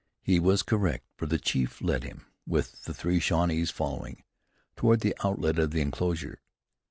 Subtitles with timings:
[0.23, 4.23] He was correct, for the chief led him, with the three Shawnees following,
[4.75, 6.41] toward the outlet of the enclosure.